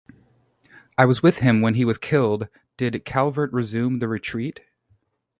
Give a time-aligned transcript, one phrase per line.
[0.97, 4.61] I was with him when he was killed' did Calvert resume the retreat.